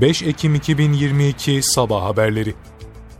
[0.00, 2.54] 5 Ekim 2022 Sabah Haberleri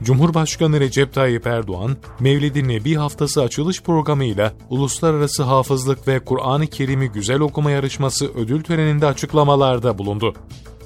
[0.03, 7.39] Cumhurbaşkanı Recep Tayyip Erdoğan, Mevlid-i Nebi Haftası açılış programıyla Uluslararası Hafızlık ve Kur'an-ı Kerim'i Güzel
[7.39, 10.33] Okuma Yarışması ödül töreninde açıklamalarda bulundu.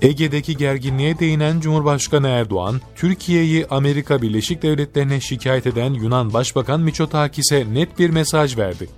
[0.01, 7.99] Ege'deki gerginliğe değinen Cumhurbaşkanı Erdoğan, Türkiye'yi Amerika Birleşik Devletleri'ne şikayet eden Yunan Başbakan Miçotakis'e net
[7.99, 8.89] bir mesaj verdi.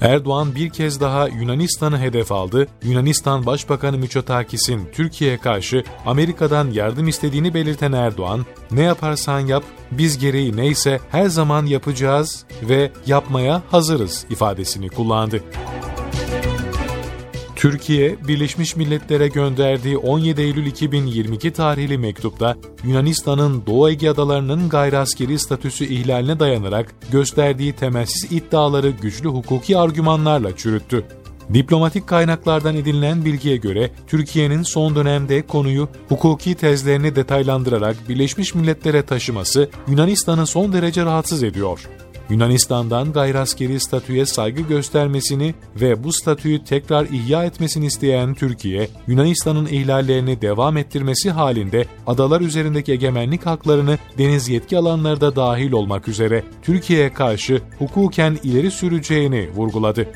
[0.00, 2.66] Erdoğan bir kez daha Yunanistan'ı hedef aldı.
[2.82, 10.56] Yunanistan Başbakanı Mitsotakis'in Türkiye'ye karşı Amerika'dan yardım istediğini belirten Erdoğan, "Ne yaparsan yap, biz gereği
[10.56, 15.42] neyse her zaman yapacağız ve yapmaya hazırız." ifadesini kullandı.
[17.58, 25.38] Türkiye, Birleşmiş Milletler'e gönderdiği 17 Eylül 2022 tarihli mektupta Yunanistan'ın Doğu Ege adalarının gayri askeri
[25.38, 31.04] statüsü ihlaline dayanarak gösterdiği temelsiz iddiaları güçlü hukuki argümanlarla çürüttü.
[31.54, 39.70] Diplomatik kaynaklardan edinilen bilgiye göre Türkiye'nin son dönemde konuyu hukuki tezlerini detaylandırarak Birleşmiş Milletler'e taşıması
[39.88, 41.88] Yunanistan'ı son derece rahatsız ediyor.
[42.30, 50.42] Yunanistan'dan gayraskeri statüye saygı göstermesini ve bu statüyü tekrar ihya etmesini isteyen Türkiye, Yunanistan'ın ihlallerini
[50.42, 57.12] devam ettirmesi halinde adalar üzerindeki egemenlik haklarını deniz yetki alanları da dahil olmak üzere Türkiye'ye
[57.12, 60.08] karşı hukuken ileri süreceğini vurguladı.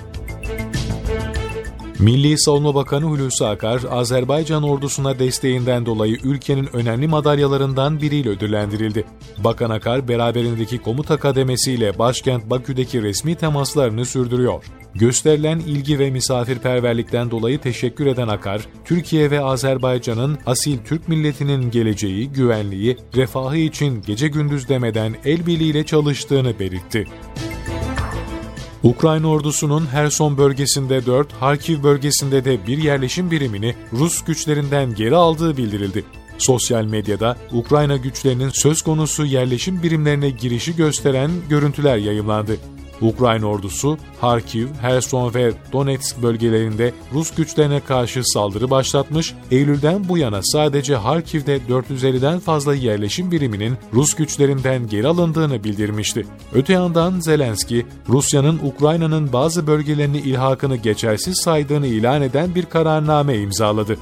[2.02, 9.04] Milli Savunma Bakanı Hulusi Akar, Azerbaycan ordusuna desteğinden dolayı ülkenin önemli madalyalarından biriyle ödüllendirildi.
[9.38, 14.64] Bakan Akar, beraberindeki komuta kademesiyle başkent Bakü'deki resmi temaslarını sürdürüyor.
[14.94, 22.32] Gösterilen ilgi ve misafirperverlikten dolayı teşekkür eden Akar, Türkiye ve Azerbaycan'ın asil Türk milletinin geleceği,
[22.32, 27.06] güvenliği, refahı için gece gündüz demeden el birliğiyle çalıştığını belirtti.
[28.84, 35.56] Ukrayna ordusunun Herson bölgesinde 4, Harkiv bölgesinde de bir yerleşim birimini Rus güçlerinden geri aldığı
[35.56, 36.04] bildirildi.
[36.38, 42.56] Sosyal medyada Ukrayna güçlerinin söz konusu yerleşim birimlerine girişi gösteren görüntüler yayımlandı.
[43.02, 50.40] Ukrayna ordusu Harkiv, Herson ve Donetsk bölgelerinde Rus güçlerine karşı saldırı başlatmış, Eylül'den bu yana
[50.42, 56.26] sadece Harkiv'de 450'den fazla yerleşim biriminin Rus güçlerinden geri alındığını bildirmişti.
[56.54, 63.98] Öte yandan Zelenski, Rusya'nın Ukrayna'nın bazı bölgelerini ilhakını geçersiz saydığını ilan eden bir kararname imzaladı.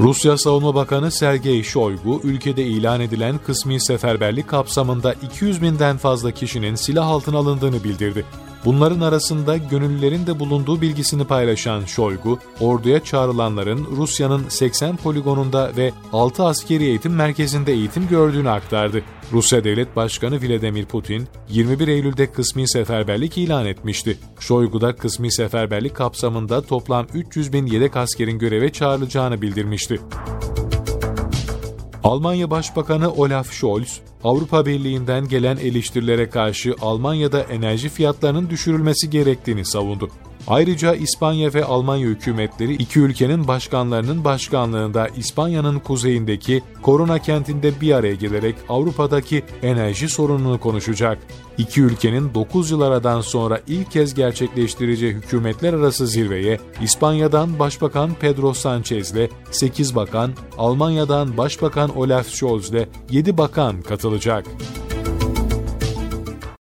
[0.00, 6.74] Rusya Savunma Bakanı Sergey Shoigu, ülkede ilan edilen kısmi seferberlik kapsamında 200 binden fazla kişinin
[6.74, 8.24] silah altına alındığını bildirdi.
[8.64, 16.44] Bunların arasında gönüllülerin de bulunduğu bilgisini paylaşan Şoygu, orduya çağrılanların Rusya'nın 80 poligonunda ve 6
[16.44, 19.02] askeri eğitim merkezinde eğitim gördüğünü aktardı.
[19.32, 24.18] Rusya Devlet Başkanı Vladimir Putin, 21 Eylül'de kısmi seferberlik ilan etmişti.
[24.40, 30.00] Şoygu kısmi seferberlik kapsamında toplam 300 bin yedek askerin göreve çağrılacağını bildirmişti.
[32.04, 40.10] Almanya Başbakanı Olaf Scholz, Avrupa Birliği'nden gelen eleştirilere karşı Almanya'da enerji fiyatlarının düşürülmesi gerektiğini savundu.
[40.46, 48.14] Ayrıca İspanya ve Almanya hükümetleri iki ülkenin başkanlarının başkanlığında İspanya'nın kuzeyindeki Korona kentinde bir araya
[48.14, 51.18] gelerek Avrupa'daki enerji sorununu konuşacak.
[51.58, 58.54] İki ülkenin 9 yıl aradan sonra ilk kez gerçekleştireceği hükümetler arası zirveye İspanya'dan Başbakan Pedro
[58.54, 64.46] Sanchez ile 8 bakan, Almanya'dan Başbakan Olaf Scholz ile 7 bakan katılacak.